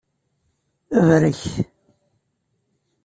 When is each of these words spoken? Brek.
Brek. 1.07 1.41